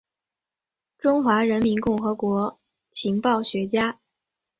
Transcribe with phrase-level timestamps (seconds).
[0.97, 2.59] 中华人民共和国
[2.91, 3.99] 情报学家。